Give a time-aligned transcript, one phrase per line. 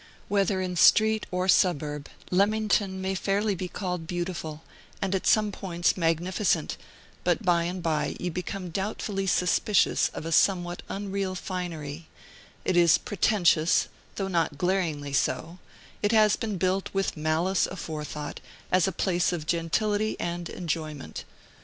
[0.29, 4.63] Whether in street or suburb, Leamington may fairly be called beautiful,
[4.99, 6.75] and, at some points, magnificent;
[7.23, 12.07] but by and by you become doubtfully suspicious of a somewhat unreal finery:
[12.65, 15.59] it is pretentious, though not glaringly so;
[16.01, 18.39] it has been built with malice aforethought,
[18.71, 21.25] as a place of gentility and enjoyment.